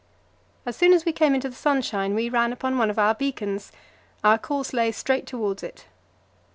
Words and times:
As 0.65 0.75
soon 0.75 0.93
as 0.93 1.05
we 1.05 1.11
came 1.11 1.35
into 1.35 1.47
the 1.47 1.55
sunshine, 1.55 2.15
we 2.15 2.27
ran 2.27 2.51
upon 2.51 2.75
one 2.79 2.89
of 2.89 2.97
our 2.97 3.13
beacons; 3.13 3.71
our 4.23 4.39
course 4.39 4.73
lay 4.73 4.91
straight 4.91 5.27
towards 5.27 5.61
it. 5.61 5.85